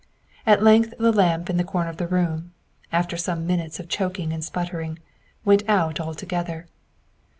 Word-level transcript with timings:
At 0.47 0.63
length 0.63 0.95
the 0.97 1.11
lamp 1.11 1.47
in 1.47 1.57
the 1.57 1.63
corner 1.63 1.87
of 1.91 1.97
the 1.97 2.07
room, 2.07 2.53
after 2.91 3.17
some 3.17 3.45
minutes 3.45 3.79
of 3.79 3.87
choking 3.87 4.33
and 4.33 4.43
spluttering, 4.43 4.97
went 5.45 5.61
out 5.69 5.99
altogether. 5.99 6.65